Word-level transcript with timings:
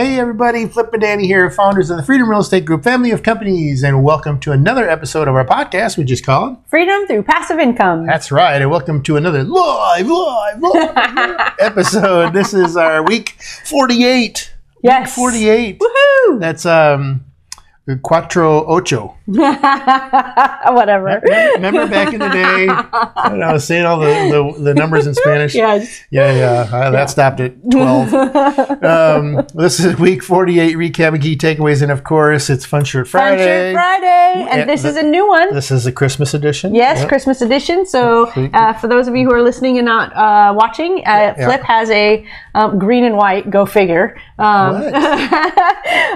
Hey 0.00 0.18
everybody, 0.18 0.64
Flip 0.64 0.90
and 0.94 1.02
Dani 1.02 1.24
here, 1.24 1.50
founders 1.50 1.90
of 1.90 1.98
the 1.98 2.02
Freedom 2.02 2.26
Real 2.26 2.40
Estate 2.40 2.64
Group 2.64 2.82
family 2.82 3.10
of 3.10 3.22
companies, 3.22 3.82
and 3.82 4.02
welcome 4.02 4.40
to 4.40 4.50
another 4.50 4.88
episode 4.88 5.28
of 5.28 5.34
our 5.34 5.44
podcast, 5.44 5.98
which 5.98 6.10
is 6.10 6.22
called 6.22 6.56
Freedom 6.68 7.06
through 7.06 7.22
passive 7.24 7.58
income. 7.58 8.06
That's 8.06 8.32
right, 8.32 8.62
and 8.62 8.70
welcome 8.70 9.02
to 9.02 9.18
another 9.18 9.44
live, 9.44 10.06
live, 10.06 10.58
live 10.58 11.52
episode. 11.60 12.32
This 12.32 12.54
is 12.54 12.78
our 12.78 13.04
week 13.04 13.36
48. 13.66 14.54
Yes. 14.82 15.08
Week 15.08 15.14
48. 15.14 15.80
Woohoo! 15.80 16.40
That's 16.40 16.64
um 16.64 17.26
Quattro 18.02 18.64
Ocho. 18.68 19.18
Whatever. 20.74 21.20
Remember 21.54 21.86
back 21.88 22.12
in 22.12 22.20
the 22.20 22.28
day 22.28 22.66
when 23.30 23.42
I 23.42 23.52
was 23.52 23.64
saying 23.66 23.84
all 23.86 23.98
the, 24.00 24.06
the, 24.56 24.62
the 24.64 24.74
numbers 24.74 25.06
in 25.06 25.14
Spanish? 25.14 25.54
Yes. 25.60 26.02
Yeah, 26.10 26.32
yeah. 26.32 26.74
Uh, 26.76 26.90
that 26.90 27.10
stopped 27.10 27.38
at 27.40 27.54
12. 27.70 28.14
um, 28.82 29.46
this 29.54 29.78
is 29.78 29.98
week 29.98 30.22
48 30.22 30.76
recap 30.76 31.12
and 31.14 31.22
key 31.22 31.36
takeaways. 31.36 31.82
And 31.82 31.92
of 31.92 32.02
course, 32.04 32.48
it's 32.50 32.64
Fun 32.64 32.84
Shirt 32.84 33.08
Friday. 33.08 33.36
Fun. 33.36 33.46
Shirt 33.46 33.74
Friday. 33.74 34.46
And 34.50 34.58
Yeah, 34.60 34.64
this 34.64 34.82
the- 34.82 34.88
is 34.90 34.96
a 34.96 35.02
new 35.02 35.28
one. 35.28 35.52
This 35.54 35.70
is 35.70 35.86
a 35.86 35.92
Christmas 35.92 36.34
edition. 36.34 36.74
Yes, 36.74 37.00
Yep. 37.00 37.08
Christmas 37.08 37.42
edition. 37.42 37.84
So, 37.86 38.26
uh, 38.28 38.72
for 38.74 38.88
those 38.88 39.06
of 39.08 39.14
you 39.16 39.26
who 39.28 39.34
are 39.34 39.42
listening 39.42 39.78
and 39.78 39.84
not 39.86 40.14
uh, 40.16 40.54
watching, 40.56 40.98
uh, 41.06 41.34
Yeah. 41.36 41.44
Flip 41.46 41.60
has 41.62 41.90
a 41.90 42.24
um, 42.54 42.78
green 42.78 43.04
and 43.04 43.16
white, 43.16 43.50
go 43.50 43.66
figure, 43.66 44.16
um, 44.38 44.82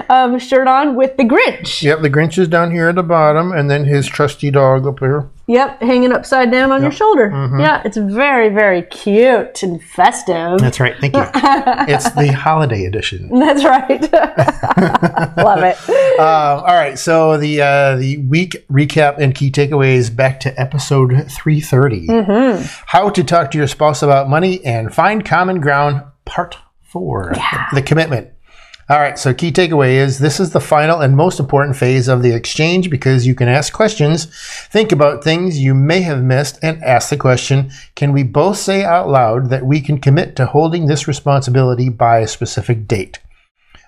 um, 0.09 0.39
shirt 0.39 0.67
on 0.67 0.95
with 0.95 1.15
the 1.17 1.23
Grinch. 1.23 1.81
Yep, 1.83 2.01
the 2.01 2.09
Grinch 2.09 2.37
is 2.37 2.47
down 2.47 2.71
here 2.71 2.89
at 2.89 2.95
the 2.95 3.03
bottom, 3.05 3.51
and 3.51 3.69
then 3.69 3.85
his 3.85 4.07
trusty 4.07 4.51
dog 4.51 4.85
up 4.85 4.99
here. 4.99 5.29
Yep, 5.47 5.81
hanging 5.81 6.11
upside 6.11 6.51
down 6.51 6.71
on 6.71 6.81
your 6.81 6.91
shoulder. 6.91 7.29
Mm-hmm. 7.29 7.59
Yeah, 7.59 7.81
it's 7.85 7.97
very, 7.97 8.49
very 8.49 8.81
cute 8.81 9.61
and 9.61 9.81
festive. 9.83 10.59
That's 10.59 10.79
right. 10.79 10.95
Thank 10.99 11.15
you. 11.15 11.23
it's 11.33 12.09
the 12.11 12.31
holiday 12.31 12.85
edition. 12.85 13.29
That's 13.29 13.63
right. 13.63 14.01
Love 15.37 15.63
it. 15.63 15.77
Um, 16.15 16.59
all 16.59 16.75
right, 16.75 16.97
so 16.97 17.37
the 17.37 17.61
uh, 17.61 17.97
the 17.97 18.15
week 18.19 18.65
recap 18.71 19.17
and 19.17 19.35
key 19.35 19.51
takeaways 19.51 20.15
back 20.15 20.39
to 20.41 20.59
episode 20.59 21.09
330. 21.29 22.07
Mm-hmm. 22.07 22.65
How 22.85 23.09
to 23.09 23.21
talk 23.21 23.51
to 23.51 23.57
your 23.57 23.67
spouse 23.67 24.01
about 24.01 24.29
money 24.29 24.63
and 24.63 24.95
find 24.95 25.25
common 25.25 25.59
ground, 25.59 26.03
part 26.23 26.57
four. 26.83 27.33
The 27.73 27.81
commitment. 27.81 28.29
All 28.87 28.99
right, 28.99 29.17
so 29.17 29.33
key 29.33 29.51
takeaway 29.51 29.93
is 29.93 30.19
this 30.19 30.39
is 30.39 30.51
the 30.51 30.59
final 30.59 31.01
and 31.01 31.17
most 31.17 31.39
important 31.39 31.75
phase 31.75 32.07
of 32.07 32.21
the 32.21 32.35
exchange 32.35 32.91
because 32.91 33.25
you 33.25 33.33
can 33.33 33.47
ask 33.47 33.73
questions, 33.73 34.27
think 34.67 34.91
about 34.91 35.23
things 35.23 35.57
you 35.57 35.73
may 35.73 36.01
have 36.01 36.23
missed, 36.23 36.59
and 36.61 36.83
ask 36.83 37.09
the 37.09 37.17
question 37.17 37.71
Can 37.95 38.13
we 38.13 38.21
both 38.21 38.57
say 38.57 38.83
out 38.83 39.09
loud 39.09 39.49
that 39.49 39.65
we 39.65 39.81
can 39.81 39.99
commit 39.99 40.35
to 40.35 40.45
holding 40.45 40.85
this 40.85 41.07
responsibility 41.07 41.89
by 41.89 42.19
a 42.19 42.27
specific 42.27 42.87
date? 42.87 43.17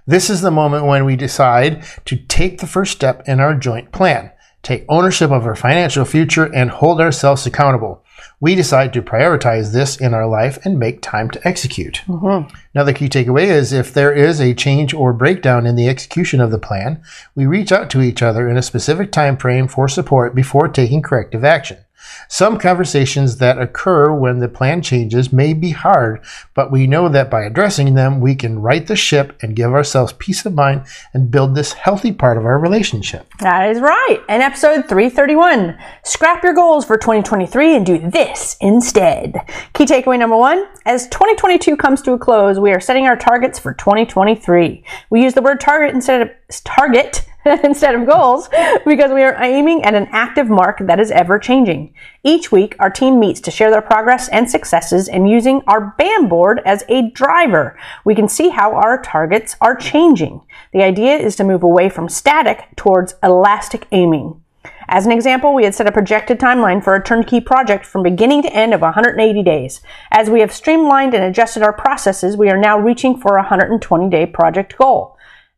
This 0.08 0.32
is 0.32 0.42
the 0.42 0.50
moment 0.50 0.88
when 0.88 1.06
we 1.06 1.16
decide 1.16 1.86
to 2.06 2.16
take 2.16 2.58
the 2.58 2.66
first 2.66 2.94
step 2.94 3.22
in 3.28 3.40
our 3.40 3.54
joint 3.54 3.92
plan, 3.92 4.32
take 4.64 4.84
ownership 4.90 5.30
of 5.30 5.46
our 5.46 5.56
financial 5.56 6.06
future, 6.06 6.52
and 6.56 6.72
hold 6.72 7.00
ourselves 7.00 7.46
accountable. 7.46 8.04
We 8.40 8.56
decide 8.56 8.94
to 8.94 9.02
prioritize 9.02 9.74
this 9.74 9.98
in 9.98 10.14
our 10.14 10.28
life 10.28 10.58
and 10.64 10.80
make 10.80 11.02
time 11.02 11.30
to 11.32 11.48
execute. 11.48 12.02
Mm-hmm. 12.08 12.56
Another 12.74 12.94
key 12.94 13.10
takeaway 13.10 13.46
is 13.46 13.74
if 13.74 13.94
there 13.94 14.14
is 14.14 14.40
a 14.40 14.54
change 14.54 14.94
or 14.94 15.14
breakdown 15.14 15.66
in 15.66 15.76
the 15.76 15.88
execution 15.88 16.40
of 16.40 16.52
the 16.52 16.60
plan, 16.60 17.02
we 17.36 17.46
reach 17.46 17.72
out 17.72 17.90
to 17.92 18.02
each 18.02 18.22
other 18.22 18.50
in 18.50 18.58
a 18.58 18.62
specific 18.62 19.12
time 19.12 19.38
frame 19.38 19.68
for 19.68 19.88
support 19.88 20.36
before 20.36 20.68
taking 20.68 21.02
corrective 21.02 21.44
action. 21.44 21.78
Some 22.28 22.60
conversations 22.60 23.38
that 23.38 23.58
occur 23.58 24.14
when 24.14 24.40
the 24.40 24.48
plan 24.48 24.82
changes 24.82 25.32
may 25.32 25.54
be 25.54 25.72
hard, 25.72 26.22
but 26.54 26.72
we 26.72 26.88
know 26.88 27.10
that 27.10 27.30
by 27.30 27.44
addressing 27.44 27.94
them, 27.94 28.20
we 28.20 28.36
can 28.36 28.60
right 28.60 28.86
the 28.86 28.96
ship 28.96 29.38
and 29.42 29.56
give 29.56 29.74
ourselves 29.74 30.14
peace 30.14 30.46
of 30.46 30.54
mind 30.54 30.86
and 31.14 31.32
build 31.32 31.56
this 31.56 31.74
healthy 31.74 32.12
part 32.12 32.38
of 32.38 32.46
our 32.46 32.60
relationship. 32.60 33.28
That 33.40 33.70
is 33.70 33.80
right. 33.80 34.22
And 34.28 34.42
episode 34.42 34.88
331 34.90 35.78
Scrap 36.04 36.44
your 36.44 36.54
goals 36.54 36.86
for 36.86 36.98
2023 36.98 37.76
and 37.76 37.86
do 37.86 38.10
this 38.10 38.58
instead. 38.62 39.36
Key 39.74 39.86
takeaway 39.86 40.20
number 40.20 40.38
one 40.38 40.66
As 40.86 41.08
2022 41.10 41.78
comes 41.78 42.02
to 42.04 42.14
a 42.14 42.20
close, 42.20 42.60
we 42.60 42.72
are 42.72 42.80
setting 42.80 43.06
our 43.06 43.18
targets 43.18 43.60
for 43.60 43.74
2023. 43.74 44.84
We 45.10 45.24
use 45.24 45.34
the 45.34 45.42
word 45.42 45.60
target 45.60 45.94
instead 45.94 46.22
of 46.22 46.30
target. 46.64 47.27
instead 47.64 47.96
of 47.96 48.08
goals, 48.08 48.50
because 48.86 49.12
we 49.12 49.24
are 49.24 49.42
aiming 49.42 49.84
at 49.84 49.96
an 49.96 50.08
active 50.12 50.50
mark 50.50 50.80
that 50.80 51.00
is 51.00 51.12
ever 51.12 51.40
changing. 51.40 51.94
Each 52.24 52.52
week, 52.52 52.76
our 52.80 52.90
team 52.90 53.20
meets 53.20 53.40
to 53.42 53.52
share 53.52 53.72
their 53.72 53.82
progress 53.82 54.28
and 54.30 54.50
successes, 54.50 55.08
and 55.08 55.30
using 55.30 55.62
our 55.68 55.96
BAM 55.98 56.28
board 56.28 56.62
as 56.66 56.84
a 56.90 57.10
driver, 57.12 57.78
we 58.04 58.16
can 58.16 58.28
see 58.28 58.50
how 58.50 58.74
our 58.74 59.02
targets 59.02 59.56
are 59.62 59.76
changing. 59.76 60.42
The 60.74 60.84
idea 60.84 61.16
is 61.16 61.36
to 61.38 61.44
move 61.44 61.64
away 61.64 61.90
from 61.90 62.10
static 62.10 62.66
towards 62.76 63.16
elastic 63.24 63.88
aiming. 63.92 64.42
As 64.90 65.06
an 65.06 65.12
example, 65.12 65.54
we 65.54 65.66
had 65.66 65.76
set 65.76 65.88
a 65.88 65.92
projected 65.92 66.40
timeline 66.40 66.82
for 66.82 66.96
a 66.96 67.04
turnkey 67.04 67.42
project 67.42 67.86
from 67.86 68.04
beginning 68.04 68.42
to 68.44 68.54
end 68.54 68.74
of 68.74 68.80
180 68.80 69.44
days. 69.44 69.82
As 70.12 70.30
we 70.30 70.40
have 70.40 70.54
streamlined 70.54 71.14
and 71.14 71.26
adjusted 71.26 71.62
our 71.62 71.74
processes, 71.74 72.38
we 72.38 72.50
are 72.50 72.58
now 72.58 72.80
reaching 72.80 73.18
for 73.18 73.36
a 73.36 73.42
120 73.42 74.10
day 74.10 74.26
project 74.26 74.78
goal. 74.78 75.17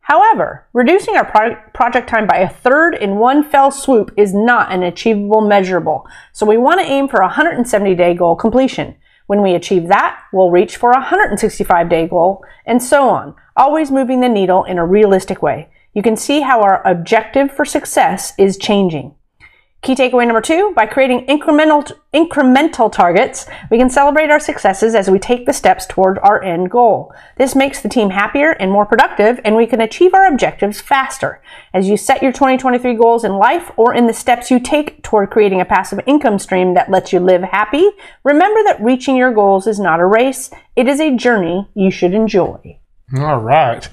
However, 0.10 0.66
reducing 0.74 1.16
our 1.16 1.26
pro- 1.26 1.56
project 1.72 2.10
time 2.10 2.26
by 2.26 2.38
a 2.38 2.50
third 2.50 2.96
in 2.96 3.18
one 3.18 3.44
fell 3.44 3.70
swoop 3.70 4.12
is 4.18 4.34
not 4.34 4.72
an 4.72 4.82
achievable 4.82 5.42
measurable, 5.42 6.08
so 6.34 6.48
we 6.48 6.58
want 6.58 6.82
to 6.82 6.88
aim 6.88 7.08
for 7.08 7.20
a 7.20 7.28
170 7.28 7.94
day 7.94 8.16
goal 8.16 8.36
completion. 8.36 8.96
When 9.28 9.44
we 9.44 9.54
achieve 9.54 9.88
that, 9.90 10.20
we'll 10.34 10.50
reach 10.50 10.78
for 10.78 10.90
a 10.90 10.96
165 10.96 11.90
day 11.90 12.08
goal, 12.08 12.44
and 12.66 12.82
so 12.82 13.08
on, 13.08 13.36
always 13.56 13.92
moving 13.92 14.22
the 14.22 14.28
needle 14.28 14.64
in 14.64 14.80
a 14.80 14.86
realistic 14.86 15.44
way. 15.44 15.70
You 15.94 16.02
can 16.02 16.16
see 16.16 16.42
how 16.42 16.62
our 16.62 16.82
objective 16.88 17.52
for 17.52 17.64
success 17.64 18.34
is 18.40 18.58
changing. 18.58 19.14
Key 19.82 19.96
takeaway 19.96 20.28
number 20.28 20.42
two, 20.42 20.74
by 20.76 20.86
creating 20.86 21.26
incremental, 21.28 21.90
incremental 22.14 22.92
targets, 22.92 23.46
we 23.72 23.78
can 23.78 23.90
celebrate 23.90 24.30
our 24.30 24.40
successes 24.40 24.94
as 24.94 25.10
we 25.10 25.20
take 25.20 25.46
the 25.46 25.54
steps 25.54 25.86
toward 25.86 26.20
our 26.20 26.44
end 26.44 26.70
goal. 26.70 27.14
This 27.38 27.56
makes 27.56 27.82
the 27.82 27.88
team 27.88 28.10
happier 28.10 28.52
and 28.52 28.72
more 28.72 28.86
productive, 28.86 29.40
and 29.46 29.56
we 29.56 29.66
can 29.66 29.80
achieve 29.80 30.14
our 30.14 30.28
objectives 30.28 30.82
faster. 30.82 31.42
As 31.74 31.88
you 31.88 31.96
set 31.96 32.22
your 32.22 32.34
2023 32.34 32.94
goals 32.96 33.24
in 33.24 33.38
life 33.38 33.72
or 33.78 33.94
in 33.94 34.08
the 34.08 34.14
steps 34.14 34.52
you 34.52 34.60
take 34.60 35.02
toward 35.02 35.30
creating 35.30 35.62
a 35.62 35.66
passive 35.66 36.02
income 36.06 36.40
stream 36.40 36.74
that 36.74 36.92
lets 36.92 37.14
you 37.14 37.22
live 37.22 37.44
happy, 37.44 37.90
remember 38.26 38.62
that 38.66 38.82
reaching 38.82 39.16
your 39.16 39.34
goals 39.34 39.66
is 39.66 39.80
not 39.80 40.02
a 40.02 40.06
race. 40.06 40.52
It 40.76 40.90
is 40.90 41.00
a 41.00 41.16
journey 41.16 41.70
you 41.74 41.90
should 41.90 42.14
enjoy. 42.14 42.78
All 43.18 43.40
right. 43.40 43.88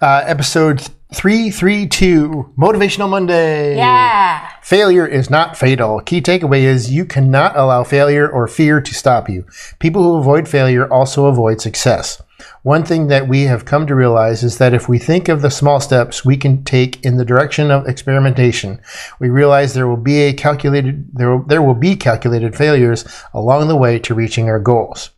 Uh, 0.00 0.24
episode 0.26 0.88
332 1.14 2.54
Motivational 2.58 3.08
Monday. 3.08 3.76
Yeah. 3.76 4.50
Failure 4.62 5.06
is 5.06 5.30
not 5.30 5.56
fatal. 5.56 6.00
Key 6.00 6.20
takeaway 6.20 6.62
is 6.62 6.90
you 6.90 7.04
cannot 7.04 7.56
allow 7.56 7.84
failure 7.84 8.28
or 8.28 8.48
fear 8.48 8.80
to 8.80 8.94
stop 8.94 9.28
you. 9.28 9.46
People 9.78 10.02
who 10.02 10.16
avoid 10.16 10.48
failure 10.48 10.92
also 10.92 11.26
avoid 11.26 11.60
success. 11.60 12.20
One 12.62 12.84
thing 12.84 13.06
that 13.06 13.28
we 13.28 13.42
have 13.42 13.64
come 13.64 13.86
to 13.86 13.94
realize 13.94 14.42
is 14.42 14.58
that 14.58 14.74
if 14.74 14.88
we 14.88 14.98
think 14.98 15.28
of 15.28 15.40
the 15.40 15.50
small 15.50 15.80
steps 15.80 16.24
we 16.24 16.36
can 16.36 16.64
take 16.64 17.02
in 17.04 17.16
the 17.16 17.24
direction 17.24 17.70
of 17.70 17.86
experimentation, 17.86 18.80
we 19.20 19.28
realize 19.28 19.72
there 19.72 19.88
will 19.88 19.96
be 19.96 20.22
a 20.22 20.32
calculated 20.32 21.08
there 21.14 21.36
will, 21.36 21.44
there 21.44 21.62
will 21.62 21.74
be 21.74 21.96
calculated 21.96 22.56
failures 22.56 23.04
along 23.32 23.68
the 23.68 23.76
way 23.76 23.98
to 24.00 24.14
reaching 24.14 24.48
our 24.48 24.58
goals. 24.58 25.10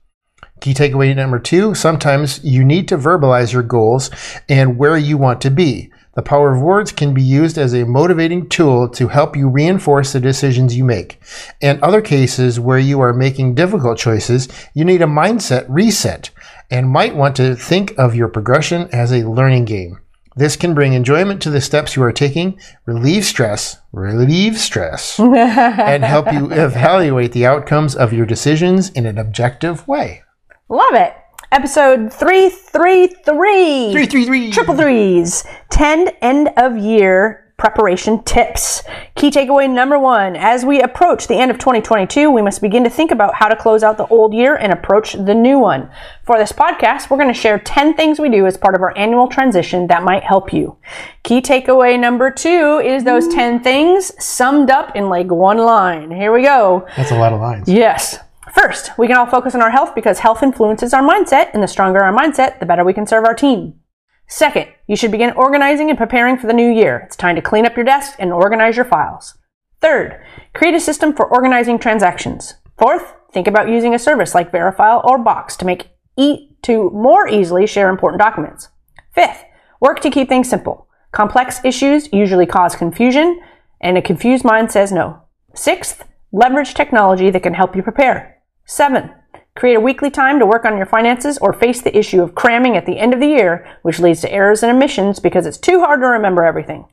Key 0.60 0.74
takeaway 0.74 1.14
number 1.14 1.38
two 1.38 1.74
sometimes 1.74 2.42
you 2.42 2.64
need 2.64 2.88
to 2.88 2.98
verbalize 2.98 3.52
your 3.52 3.62
goals 3.62 4.10
and 4.48 4.78
where 4.78 4.96
you 4.96 5.16
want 5.16 5.40
to 5.42 5.50
be. 5.50 5.90
The 6.14 6.22
power 6.22 6.52
of 6.52 6.60
words 6.60 6.90
can 6.90 7.14
be 7.14 7.22
used 7.22 7.56
as 7.58 7.72
a 7.72 7.84
motivating 7.84 8.48
tool 8.48 8.88
to 8.88 9.06
help 9.06 9.36
you 9.36 9.48
reinforce 9.48 10.12
the 10.12 10.18
decisions 10.18 10.76
you 10.76 10.84
make. 10.84 11.20
In 11.60 11.78
other 11.80 12.00
cases 12.00 12.58
where 12.58 12.78
you 12.78 12.98
are 13.00 13.12
making 13.12 13.54
difficult 13.54 13.98
choices, 13.98 14.48
you 14.74 14.84
need 14.84 15.00
a 15.00 15.06
mindset 15.06 15.64
reset 15.68 16.30
and 16.72 16.90
might 16.90 17.14
want 17.14 17.36
to 17.36 17.54
think 17.54 17.96
of 17.96 18.16
your 18.16 18.26
progression 18.26 18.88
as 18.92 19.12
a 19.12 19.28
learning 19.28 19.66
game. 19.66 20.00
This 20.34 20.56
can 20.56 20.74
bring 20.74 20.92
enjoyment 20.92 21.40
to 21.42 21.50
the 21.50 21.60
steps 21.60 21.94
you 21.94 22.02
are 22.02 22.12
taking, 22.12 22.60
relieve 22.84 23.24
stress, 23.24 23.78
relieve 23.92 24.58
stress, 24.58 25.18
and 25.20 26.04
help 26.04 26.32
you 26.32 26.50
evaluate 26.52 27.30
the 27.30 27.46
outcomes 27.46 27.94
of 27.94 28.12
your 28.12 28.26
decisions 28.26 28.90
in 28.90 29.06
an 29.06 29.18
objective 29.18 29.86
way. 29.86 30.22
Love 30.68 30.94
it. 30.94 31.14
Episode 31.50 32.12
333. 32.12 33.92
333. 33.92 34.50
Triple 34.52 34.76
threes. 34.76 35.44
10 35.70 36.08
end 36.20 36.50
of 36.58 36.76
year 36.76 37.48
preparation 37.56 38.22
tips. 38.22 38.82
Key 39.16 39.30
takeaway 39.30 39.68
number 39.68 39.98
one 39.98 40.36
as 40.36 40.64
we 40.64 40.80
approach 40.80 41.26
the 41.26 41.34
end 41.34 41.50
of 41.50 41.58
2022, 41.58 42.30
we 42.30 42.40
must 42.40 42.60
begin 42.62 42.84
to 42.84 42.90
think 42.90 43.10
about 43.10 43.34
how 43.34 43.48
to 43.48 43.56
close 43.56 43.82
out 43.82 43.96
the 43.96 44.06
old 44.06 44.32
year 44.32 44.56
and 44.56 44.72
approach 44.72 45.14
the 45.14 45.34
new 45.34 45.58
one. 45.58 45.90
For 46.22 46.38
this 46.38 46.52
podcast, 46.52 47.10
we're 47.10 47.16
going 47.16 47.32
to 47.32 47.40
share 47.40 47.58
10 47.58 47.94
things 47.94 48.20
we 48.20 48.28
do 48.28 48.46
as 48.46 48.56
part 48.56 48.74
of 48.74 48.82
our 48.82 48.96
annual 48.96 49.26
transition 49.26 49.88
that 49.88 50.04
might 50.04 50.22
help 50.22 50.52
you. 50.52 50.76
Key 51.24 51.40
takeaway 51.40 51.98
number 51.98 52.30
two 52.30 52.80
is 52.84 53.04
those 53.04 53.26
10 53.28 53.60
things 53.60 54.12
summed 54.22 54.70
up 54.70 54.94
in 54.94 55.08
like 55.08 55.30
one 55.30 55.58
line. 55.58 56.10
Here 56.12 56.32
we 56.32 56.42
go. 56.42 56.86
That's 56.96 57.10
a 57.10 57.18
lot 57.18 57.32
of 57.32 57.40
lines. 57.40 57.68
Yes. 57.68 58.18
First, 58.52 58.96
we 58.98 59.06
can 59.06 59.16
all 59.16 59.26
focus 59.26 59.54
on 59.54 59.62
our 59.62 59.70
health 59.70 59.94
because 59.94 60.20
health 60.20 60.42
influences 60.42 60.94
our 60.94 61.02
mindset, 61.02 61.50
and 61.52 61.62
the 61.62 61.68
stronger 61.68 62.02
our 62.02 62.12
mindset, 62.12 62.60
the 62.60 62.66
better 62.66 62.84
we 62.84 62.94
can 62.94 63.06
serve 63.06 63.24
our 63.24 63.34
team. 63.34 63.80
Second, 64.26 64.68
you 64.86 64.94
should 64.96 65.10
begin 65.10 65.32
organizing 65.32 65.88
and 65.88 65.98
preparing 65.98 66.36
for 66.36 66.46
the 66.46 66.52
new 66.52 66.70
year. 66.70 66.98
It's 67.06 67.16
time 67.16 67.34
to 67.36 67.42
clean 67.42 67.66
up 67.66 67.76
your 67.76 67.84
desk 67.84 68.16
and 68.18 68.32
organize 68.32 68.76
your 68.76 68.84
files. 68.84 69.38
Third, 69.80 70.20
create 70.54 70.74
a 70.74 70.80
system 70.80 71.14
for 71.14 71.26
organizing 71.26 71.78
transactions. 71.78 72.54
Fourth, 72.76 73.14
think 73.32 73.46
about 73.46 73.68
using 73.68 73.94
a 73.94 73.98
service 73.98 74.34
like 74.34 74.52
Verifile 74.52 75.04
or 75.04 75.18
Box 75.18 75.56
to 75.56 75.64
make 75.64 75.88
e- 76.16 76.50
to 76.62 76.90
more 76.90 77.28
easily 77.28 77.66
share 77.66 77.88
important 77.88 78.20
documents. 78.20 78.68
Fifth, 79.14 79.44
work 79.80 80.00
to 80.00 80.10
keep 80.10 80.28
things 80.28 80.50
simple. 80.50 80.88
Complex 81.12 81.60
issues 81.64 82.12
usually 82.12 82.46
cause 82.46 82.76
confusion, 82.76 83.40
and 83.80 83.96
a 83.96 84.02
confused 84.02 84.44
mind 84.44 84.70
says 84.70 84.92
no. 84.92 85.22
Sixth, 85.54 86.04
leverage 86.32 86.74
technology 86.74 87.30
that 87.30 87.42
can 87.42 87.54
help 87.54 87.74
you 87.74 87.82
prepare. 87.82 88.37
Seven, 88.70 89.10
create 89.56 89.76
a 89.76 89.80
weekly 89.80 90.10
time 90.10 90.38
to 90.38 90.44
work 90.44 90.66
on 90.66 90.76
your 90.76 90.84
finances 90.84 91.38
or 91.38 91.54
face 91.54 91.80
the 91.80 91.96
issue 91.96 92.22
of 92.22 92.34
cramming 92.34 92.76
at 92.76 92.84
the 92.84 92.98
end 92.98 93.14
of 93.14 93.18
the 93.18 93.26
year, 93.26 93.66
which 93.80 93.98
leads 93.98 94.20
to 94.20 94.30
errors 94.30 94.62
and 94.62 94.70
omissions 94.70 95.20
because 95.20 95.46
it's 95.46 95.56
too 95.56 95.80
hard 95.80 96.02
to 96.02 96.06
remember 96.06 96.44
everything. 96.44 96.84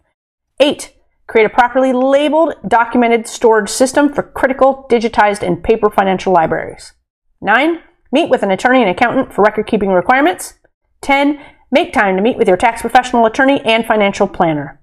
Eight, 0.62 0.94
create 1.28 1.44
a 1.44 1.50
properly 1.50 1.92
labeled, 1.92 2.56
documented 2.66 3.28
storage 3.28 3.70
system 3.70 4.14
for 4.14 4.24
critical, 4.24 4.88
digitized, 4.90 5.46
and 5.46 5.62
paper 5.62 5.90
financial 5.90 6.32
libraries. 6.32 6.94
Nine, 7.42 7.82
meet 8.10 8.30
with 8.30 8.42
an 8.42 8.52
attorney 8.52 8.80
and 8.80 8.90
accountant 8.90 9.34
for 9.34 9.44
record 9.44 9.68
keeping 9.68 9.90
requirements. 9.90 10.54
10. 11.02 11.42
Make 11.72 11.92
time 11.92 12.16
to 12.16 12.22
meet 12.22 12.38
with 12.38 12.48
your 12.48 12.56
tax 12.56 12.80
professional 12.80 13.26
attorney 13.26 13.60
and 13.66 13.86
financial 13.86 14.30
planner. 14.30 14.80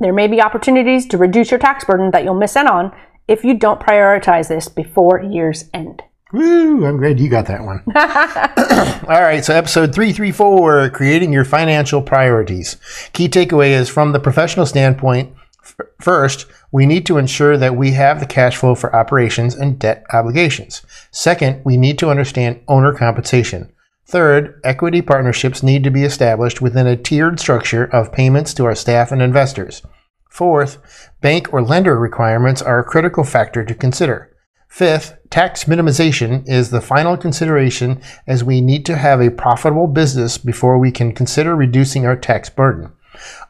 There 0.00 0.12
may 0.12 0.26
be 0.26 0.42
opportunities 0.42 1.06
to 1.06 1.16
reduce 1.16 1.52
your 1.52 1.60
tax 1.60 1.84
burden 1.84 2.10
that 2.10 2.24
you'll 2.24 2.34
miss 2.34 2.56
out 2.56 2.66
on 2.66 2.92
if 3.28 3.44
you 3.44 3.56
don't 3.56 3.80
prioritize 3.80 4.48
this 4.48 4.68
before 4.68 5.22
year's 5.22 5.70
end. 5.72 6.02
Woo, 6.34 6.84
I'm 6.84 6.96
glad 6.96 7.20
you 7.20 7.28
got 7.28 7.46
that 7.46 7.62
one. 7.62 7.84
All 9.08 9.22
right, 9.22 9.44
so 9.44 9.54
episode 9.54 9.94
334 9.94 10.90
creating 10.90 11.32
your 11.32 11.44
financial 11.44 12.02
priorities. 12.02 12.76
Key 13.12 13.28
takeaway 13.28 13.70
is 13.70 13.88
from 13.88 14.10
the 14.10 14.18
professional 14.18 14.66
standpoint 14.66 15.32
f- 15.62 15.86
first, 16.00 16.46
we 16.72 16.86
need 16.86 17.06
to 17.06 17.18
ensure 17.18 17.56
that 17.56 17.76
we 17.76 17.92
have 17.92 18.18
the 18.18 18.26
cash 18.26 18.56
flow 18.56 18.74
for 18.74 18.94
operations 18.96 19.54
and 19.54 19.78
debt 19.78 20.04
obligations. 20.12 20.82
Second, 21.12 21.62
we 21.64 21.76
need 21.76 22.00
to 22.00 22.10
understand 22.10 22.60
owner 22.66 22.92
compensation. 22.92 23.70
Third, 24.04 24.60
equity 24.64 25.02
partnerships 25.02 25.62
need 25.62 25.84
to 25.84 25.90
be 25.90 26.02
established 26.02 26.60
within 26.60 26.88
a 26.88 26.96
tiered 26.96 27.38
structure 27.38 27.84
of 27.84 28.12
payments 28.12 28.52
to 28.54 28.64
our 28.64 28.74
staff 28.74 29.12
and 29.12 29.22
investors. 29.22 29.82
Fourth, 30.28 31.12
bank 31.20 31.52
or 31.54 31.62
lender 31.62 31.96
requirements 31.96 32.60
are 32.60 32.80
a 32.80 32.84
critical 32.84 33.22
factor 33.22 33.64
to 33.64 33.72
consider. 33.72 34.33
Fifth, 34.74 35.16
tax 35.30 35.66
minimization 35.66 36.42
is 36.48 36.70
the 36.70 36.80
final 36.80 37.16
consideration 37.16 38.02
as 38.26 38.42
we 38.42 38.60
need 38.60 38.84
to 38.86 38.96
have 38.96 39.20
a 39.20 39.30
profitable 39.30 39.86
business 39.86 40.36
before 40.36 40.80
we 40.80 40.90
can 40.90 41.12
consider 41.12 41.54
reducing 41.54 42.04
our 42.04 42.16
tax 42.16 42.50
burden. 42.50 42.90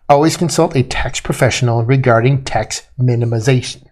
Always 0.06 0.37
consult 0.37 0.76
a 0.76 0.82
tax 0.82 1.21
professional 1.21 1.82
regarding 1.82 2.44
tax 2.44 2.82
minimization. 3.00 3.87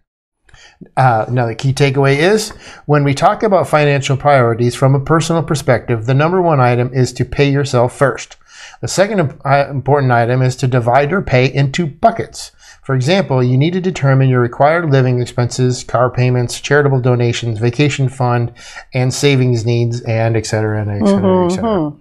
Uh, 0.94 1.24
now, 1.30 1.46
the 1.46 1.54
key 1.54 1.72
takeaway 1.72 2.18
is 2.18 2.50
when 2.84 3.02
we 3.02 3.14
talk 3.14 3.42
about 3.42 3.66
financial 3.66 4.18
priorities 4.18 4.74
from 4.74 4.94
a 4.94 5.00
personal 5.00 5.42
perspective, 5.42 6.04
the 6.04 6.12
number 6.12 6.42
one 6.42 6.60
item 6.60 6.92
is 6.92 7.14
to 7.14 7.24
pay 7.24 7.50
yourself 7.50 7.96
first. 7.96 8.36
The 8.80 8.88
second 8.88 9.38
uh, 9.44 9.68
important 9.70 10.12
item 10.12 10.42
is 10.42 10.56
to 10.56 10.66
divide 10.66 11.10
your 11.10 11.22
pay 11.22 11.52
into 11.52 11.86
buckets. 11.86 12.52
For 12.82 12.96
example, 12.96 13.44
you 13.44 13.56
need 13.56 13.74
to 13.74 13.80
determine 13.80 14.28
your 14.28 14.40
required 14.40 14.90
living 14.90 15.20
expenses, 15.20 15.84
car 15.84 16.10
payments, 16.10 16.60
charitable 16.60 17.00
donations, 17.00 17.60
vacation 17.60 18.08
fund, 18.08 18.52
and 18.92 19.14
savings 19.14 19.64
needs, 19.64 20.00
and 20.00 20.36
et 20.36 20.46
cetera, 20.46 20.82
and 20.82 20.90
et 20.90 21.06
cetera, 21.06 21.46
et 21.46 21.48
cetera. 21.50 21.92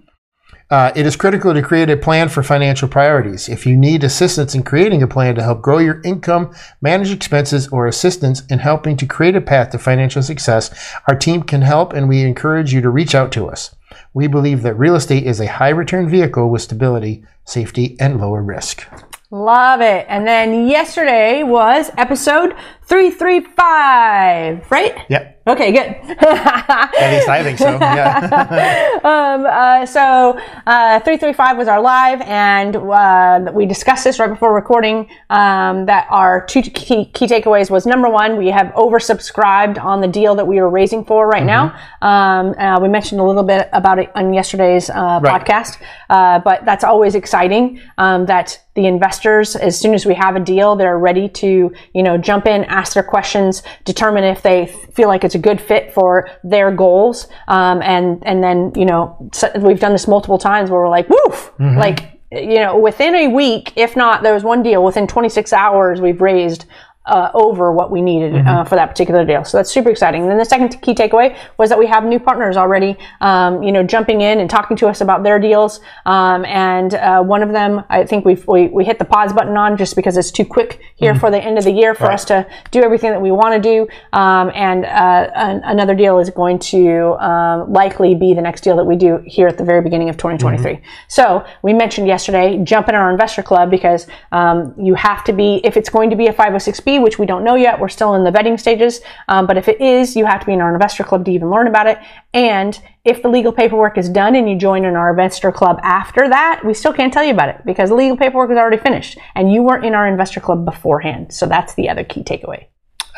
Uh, 0.70 0.90
it 0.96 1.04
is 1.04 1.16
critical 1.16 1.52
to 1.52 1.60
create 1.60 1.90
a 1.90 1.96
plan 1.98 2.30
for 2.30 2.42
financial 2.42 2.88
priorities. 2.88 3.46
If 3.46 3.66
you 3.66 3.76
need 3.76 4.02
assistance 4.02 4.54
in 4.54 4.62
creating 4.62 5.02
a 5.02 5.06
plan 5.06 5.34
to 5.34 5.42
help 5.42 5.60
grow 5.60 5.76
your 5.76 6.00
income, 6.02 6.54
manage 6.80 7.12
expenses, 7.12 7.68
or 7.68 7.86
assistance 7.86 8.42
in 8.46 8.58
helping 8.58 8.96
to 8.96 9.06
create 9.06 9.36
a 9.36 9.42
path 9.42 9.70
to 9.72 9.78
financial 9.78 10.22
success, 10.22 10.94
our 11.06 11.14
team 11.14 11.42
can 11.42 11.60
help 11.60 11.92
and 11.92 12.08
we 12.08 12.22
encourage 12.22 12.72
you 12.72 12.80
to 12.80 12.88
reach 12.88 13.14
out 13.14 13.30
to 13.32 13.48
us. 13.48 13.74
We 14.14 14.26
believe 14.26 14.62
that 14.62 14.78
real 14.78 14.94
estate 14.94 15.24
is 15.24 15.40
a 15.40 15.46
high 15.46 15.70
return 15.70 16.08
vehicle 16.08 16.50
with 16.50 16.62
stability, 16.62 17.24
safety, 17.44 17.96
and 17.98 18.20
lower 18.20 18.42
risk. 18.42 18.86
Love 19.30 19.80
it. 19.80 20.04
And 20.10 20.26
then 20.26 20.68
yesterday 20.68 21.42
was 21.42 21.90
episode 21.96 22.54
335, 22.86 24.70
right? 24.70 24.96
Yep. 25.08 25.32
Okay, 25.44 25.72
good. 25.72 25.96
At 26.22 27.12
least 27.12 27.28
I 27.28 27.42
think 27.42 27.58
so. 27.58 27.70
Yeah. 27.80 29.00
um, 29.02 29.44
uh, 29.44 29.84
so 29.86 30.38
uh, 30.68 31.00
335 31.00 31.56
was 31.56 31.66
our 31.66 31.80
live, 31.80 32.20
and 32.20 32.76
uh, 32.76 33.50
we 33.52 33.66
discussed 33.66 34.04
this 34.04 34.20
right 34.20 34.30
before 34.30 34.54
recording. 34.54 35.10
Um, 35.30 35.86
that 35.86 36.06
our 36.10 36.46
two 36.46 36.62
key, 36.62 37.06
key 37.06 37.26
takeaways 37.26 37.70
was 37.70 37.86
number 37.86 38.08
one, 38.08 38.36
we 38.36 38.48
have 38.50 38.68
oversubscribed 38.74 39.82
on 39.82 40.00
the 40.00 40.06
deal 40.06 40.36
that 40.36 40.46
we 40.46 40.60
are 40.60 40.68
raising 40.70 41.04
for 41.04 41.26
right 41.26 41.44
now. 41.44 41.76
Um, 42.02 42.54
uh, 42.56 42.78
we 42.80 42.88
mentioned 42.88 43.20
a 43.20 43.24
little 43.24 43.42
bit 43.42 43.68
about 43.72 43.98
it 43.98 44.12
on 44.14 44.32
yesterday's 44.32 44.90
uh, 44.90 45.18
Right. 45.22 45.44
podcast, 45.44 45.82
uh, 46.08 46.38
but 46.38 46.64
that's 46.64 46.84
always 46.84 47.16
exciting 47.16 47.80
um, 47.98 48.26
that 48.26 48.60
the 48.74 48.86
investors, 48.86 49.54
as 49.56 49.78
soon 49.78 49.92
as 49.92 50.06
we 50.06 50.14
have 50.14 50.34
a 50.36 50.40
deal, 50.40 50.76
they're 50.76 50.98
ready 50.98 51.28
to, 51.28 51.72
you 51.94 52.02
know, 52.02 52.16
jump 52.16 52.46
in, 52.46 52.64
ask 52.72 52.94
their 52.94 53.02
questions, 53.02 53.62
determine 53.84 54.24
if 54.24 54.42
they 54.42 54.66
feel 54.94 55.08
like 55.08 55.24
it's 55.24 55.34
a 55.34 55.38
good 55.38 55.60
fit 55.60 55.92
for 55.92 56.28
their 56.42 56.70
goals, 56.70 57.28
um, 57.48 57.82
and 57.82 58.22
and 58.26 58.42
then, 58.42 58.72
you 58.74 58.84
know, 58.84 59.16
so 59.32 59.50
we've 59.58 59.80
done 59.80 59.92
this 59.92 60.08
multiple 60.08 60.38
times 60.38 60.70
where 60.70 60.80
we're 60.80 60.88
like, 60.88 61.08
woof, 61.08 61.52
like, 61.78 62.20
you 62.30 62.60
know, 62.60 62.78
within 62.78 63.14
a 63.14 63.28
week, 63.28 63.72
if 63.76 63.94
not, 63.96 64.22
there 64.22 64.34
was 64.34 64.42
one 64.42 64.62
deal 64.62 64.82
within 64.82 65.06
26 65.06 65.52
hours, 65.52 66.00
we've 66.00 66.20
raised. 66.20 66.64
Uh, 67.04 67.32
over 67.34 67.72
what 67.72 67.90
we 67.90 68.00
needed 68.00 68.46
uh, 68.46 68.62
for 68.62 68.76
that 68.76 68.86
particular 68.86 69.24
deal, 69.24 69.44
so 69.44 69.56
that's 69.56 69.72
super 69.72 69.90
exciting. 69.90 70.22
And 70.22 70.30
then 70.30 70.38
the 70.38 70.44
second 70.44 70.80
key 70.82 70.94
takeaway 70.94 71.36
was 71.58 71.68
that 71.68 71.78
we 71.78 71.88
have 71.88 72.04
new 72.04 72.20
partners 72.20 72.56
already, 72.56 72.96
um, 73.20 73.60
you 73.60 73.72
know, 73.72 73.82
jumping 73.82 74.20
in 74.20 74.38
and 74.38 74.48
talking 74.48 74.76
to 74.76 74.86
us 74.86 75.00
about 75.00 75.24
their 75.24 75.40
deals. 75.40 75.80
Um, 76.06 76.44
and 76.44 76.94
uh, 76.94 77.20
one 77.20 77.42
of 77.42 77.50
them, 77.50 77.82
I 77.88 78.04
think 78.04 78.24
we've, 78.24 78.46
we 78.46 78.68
we 78.68 78.84
hit 78.84 79.00
the 79.00 79.04
pause 79.04 79.32
button 79.32 79.56
on 79.56 79.76
just 79.76 79.96
because 79.96 80.16
it's 80.16 80.30
too 80.30 80.44
quick 80.44 80.80
here 80.94 81.14
for 81.14 81.30
the 81.30 81.42
end 81.42 81.58
of 81.58 81.64
the 81.64 81.72
year 81.72 81.94
for 81.94 82.10
us 82.10 82.24
to 82.26 82.46
do 82.70 82.82
everything 82.82 83.10
that 83.10 83.20
we 83.20 83.30
want 83.30 83.54
to 83.54 83.60
do. 83.60 83.88
Um, 84.12 84.50
and 84.54 84.84
uh, 84.84 85.30
an, 85.34 85.60
another 85.64 85.94
deal 85.94 86.18
is 86.18 86.30
going 86.30 86.58
to 86.60 87.14
um, 87.14 87.72
likely 87.72 88.14
be 88.14 88.34
the 88.34 88.42
next 88.42 88.62
deal 88.62 88.76
that 88.76 88.84
we 88.84 88.96
do 88.96 89.22
here 89.26 89.48
at 89.48 89.58
the 89.58 89.64
very 89.64 89.80
beginning 89.82 90.08
of 90.08 90.16
2023. 90.16 90.80
So 91.08 91.44
we 91.62 91.72
mentioned 91.72 92.06
yesterday, 92.06 92.62
jump 92.64 92.88
in 92.88 92.94
our 92.94 93.10
investor 93.10 93.42
club 93.42 93.70
because 93.70 94.06
um, 94.32 94.74
you 94.78 94.94
have 94.94 95.24
to 95.24 95.32
be, 95.32 95.60
if 95.64 95.76
it's 95.76 95.88
going 95.88 96.10
to 96.10 96.16
be 96.16 96.28
a 96.28 96.32
506b, 96.32 96.91
which 96.98 97.18
we 97.18 97.26
don't 97.26 97.44
know 97.44 97.54
yet, 97.54 97.78
we're 97.80 97.88
still 97.88 98.14
in 98.14 98.24
the 98.24 98.30
vetting 98.30 98.58
stages. 98.58 99.00
Um, 99.28 99.46
but 99.46 99.56
if 99.56 99.68
it 99.68 99.80
is, 99.80 100.16
you 100.16 100.26
have 100.26 100.40
to 100.40 100.46
be 100.46 100.52
in 100.52 100.60
our 100.60 100.72
investor 100.72 101.04
club 101.04 101.24
to 101.24 101.30
even 101.30 101.50
learn 101.50 101.66
about 101.66 101.86
it. 101.86 101.98
And 102.34 102.80
if 103.04 103.22
the 103.22 103.28
legal 103.28 103.52
paperwork 103.52 103.98
is 103.98 104.08
done 104.08 104.34
and 104.36 104.48
you 104.48 104.56
join 104.56 104.84
in 104.84 104.96
our 104.96 105.10
investor 105.10 105.52
club 105.52 105.78
after 105.82 106.28
that, 106.28 106.62
we 106.64 106.74
still 106.74 106.92
can't 106.92 107.12
tell 107.12 107.24
you 107.24 107.32
about 107.32 107.48
it 107.48 107.60
because 107.64 107.88
the 107.90 107.94
legal 107.96 108.16
paperwork 108.16 108.50
is 108.50 108.56
already 108.56 108.78
finished 108.78 109.18
and 109.34 109.52
you 109.52 109.62
weren't 109.62 109.84
in 109.84 109.94
our 109.94 110.06
investor 110.06 110.40
club 110.40 110.64
beforehand. 110.64 111.32
So 111.32 111.46
that's 111.46 111.74
the 111.74 111.88
other 111.88 112.04
key 112.04 112.22
takeaway. 112.22 112.66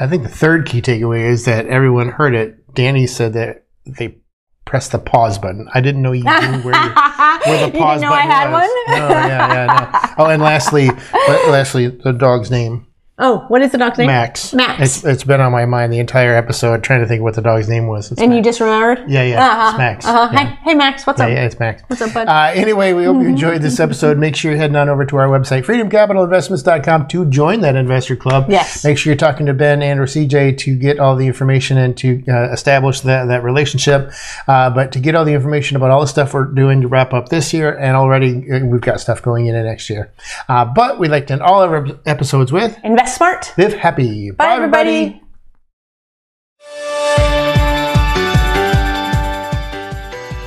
I 0.01 0.07
think 0.09 0.23
the 0.25 0.29
third 0.29 0.67
key 0.67 0.83
takeaway 0.83 1.29
is 1.29 1.45
that 1.45 1.67
everyone 1.67 2.09
heard 2.09 2.35
it. 2.35 2.73
Dani 2.75 3.09
said 3.09 3.35
that 3.35 3.65
they 3.87 4.19
pressed 4.65 4.93
the 4.93 4.99
pause 4.99 5.39
button. 5.39 5.69
I 5.73 5.81
didn't 5.81 6.03
know 6.03 6.13
you 6.13 6.25
knew 6.25 6.31
where, 6.63 6.75
you, 6.75 6.91
where 7.47 7.71
the 7.71 7.73
You 7.73 7.79
pause 7.79 8.01
didn't 8.01 8.11
know 8.11 8.13
I 8.17 8.27
button 8.27 8.31
had 8.31 8.51
was. 8.51 8.69
one? 8.87 8.99
No, 8.99 9.09
yeah, 9.09 9.55
yeah, 9.55 10.11
no. 10.17 10.25
Oh, 10.25 10.31
and 10.31 10.43
lastly, 10.43 10.89
lastly, 11.29 11.89
the 11.89 12.13
dog's 12.13 12.51
name, 12.51 12.87
Oh, 13.17 13.45
what 13.47 13.63
is 13.63 13.71
the 13.71 13.79
dog's 13.79 13.97
name? 13.97 14.09
Max. 14.09 14.53
Max. 14.53 14.83
It's, 14.83 15.05
it's 15.05 15.23
been 15.23 15.41
on 15.41 15.53
my 15.53 15.67
mind 15.67 15.93
the 15.93 16.01
entire 16.01 16.35
episode, 16.35 16.83
trying 16.83 16.99
to 17.01 17.07
think 17.07 17.23
what 17.23 17.35
the 17.37 17.43
dog's 17.43 17.69
name 17.69 17.87
was. 17.87 18.11
It's 18.11 18.21
and 18.21 18.35
you 18.35 18.43
just 18.43 18.59
remembered? 18.59 19.09
yeah, 19.09 19.23
yeah, 19.23 19.41
Uh-huh. 19.47 19.69
it's 19.69 19.79
Max. 19.79 20.05
Uh-huh. 20.05 20.29
Yeah. 20.33 20.39
Hey, 20.47 20.59
hey, 20.65 20.75
Max, 20.75 21.07
what's 21.07 21.21
up? 21.21 21.29
Yeah, 21.31 21.45
it's 21.45 21.57
Max. 21.61 21.83
What's 21.87 22.03
up, 22.03 22.13
bud? 22.13 22.27
Uh, 22.27 22.51
anyway, 22.53 22.93
we 22.93 23.05
hope 23.05 23.23
you 23.23 23.29
enjoyed 23.29 23.63
this 23.63 23.79
episode. 23.79 24.19
Make 24.19 24.35
sure 24.35 24.51
you're 24.51 24.59
heading 24.59 24.75
on 24.75 24.89
over 24.89 25.07
to 25.07 25.17
our 25.17 25.29
website, 25.29 25.65
freedomcapitalinvestments.com, 25.65 27.07
to 27.07 27.25
join 27.27 27.61
that 27.61 27.77
investor 27.77 28.17
club. 28.17 28.47
Yes. 28.51 28.85
Make 28.85 28.99
sure 28.99 29.13
you're 29.13 29.17
talking 29.17 29.47
to 29.47 29.55
Ben 29.55 29.81
and 29.81 30.01
or 30.01 30.07
CJ 30.07 30.59
to 30.59 30.77
get 30.77 30.99
all 30.99 31.15
the 31.15 31.29
information 31.29 31.79
and 31.79 31.97
to 31.99 32.21
uh, 32.29 32.51
establish 32.53 33.01
that, 33.03 33.27
that 33.27 33.45
relationship. 33.45 34.11
Uh, 34.49 34.71
but 34.71 34.91
to 34.91 34.99
get 34.99 35.15
all 35.15 35.25
the 35.25 35.35
information 35.35 35.77
about 35.77 35.93
all 35.93 36.01
the 36.01 36.09
stuff 36.09 36.35
we're 36.35 36.47
doing 36.47 36.81
to 36.81 36.89
wrap 36.89 37.13
up 37.15 37.29
this 37.29 37.53
year, 37.55 37.77
and 37.79 37.97
already 37.97 38.51
uh, 38.51 38.65
we've 38.65 38.81
got 38.81 39.01
stuff 39.01 39.23
going 39.23 39.47
into 39.47 39.63
next 39.63 39.89
year. 39.89 40.11
Uh, 40.49 40.65
but 40.65 40.99
we'd 40.99 41.13
like 41.13 41.29
to 41.29 41.35
end 41.35 41.43
all 41.43 41.63
of 41.63 41.71
our 41.71 41.87
episodes 42.07 42.51
with 42.51 42.77
Invest 42.83 43.04
smart. 43.09 43.53
Live 43.57 43.75
Happy. 43.75 44.31
Bye, 44.31 44.55
everybody. 44.55 45.21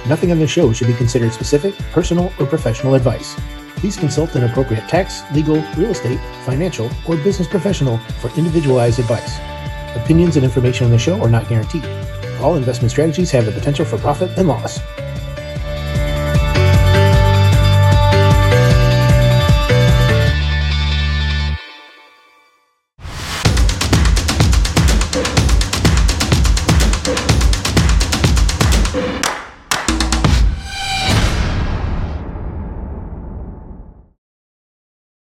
Nothing 0.08 0.32
on 0.32 0.40
the 0.40 0.48
show 0.48 0.72
should 0.72 0.88
be 0.88 0.94
considered 0.94 1.34
specific, 1.34 1.76
personal, 1.92 2.32
or 2.40 2.46
professional 2.46 2.96
advice. 2.96 3.36
Please 3.76 3.98
consult 3.98 4.36
an 4.36 4.46
appropriate 4.46 4.88
tax, 4.88 5.22
legal, 5.34 5.62
real 5.76 5.92
estate, 5.92 6.20
financial, 6.46 6.90
or 7.08 7.18
business 7.18 7.48
professional 7.48 7.98
for 8.22 8.32
individualized 8.38 9.00
advice. 9.00 9.38
Opinions 9.96 10.38
and 10.38 10.46
information 10.46 10.86
on 10.86 10.92
the 10.92 10.98
show 10.98 11.22
are 11.22 11.30
not 11.30 11.50
guaranteed. 11.50 11.86
All 12.40 12.56
investment 12.56 12.92
strategies 12.92 13.32
have 13.32 13.46
the 13.46 13.52
potential 13.52 13.84
for 13.84 13.98
profit 13.98 14.32
and 14.38 14.48
loss. 14.48 14.80